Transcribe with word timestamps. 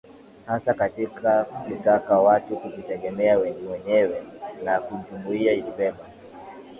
Hasa 0.45 0.73
katika 0.73 1.43
kutaka 1.45 2.19
watu 2.19 2.57
kujitegemea 2.57 3.39
mwenyewe 3.39 4.23
na 4.63 4.81
jumuiya 5.11 5.53
ilibeba 5.53 6.05